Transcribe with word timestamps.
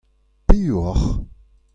Piv 0.47 0.75
ocʼh? 0.91 1.07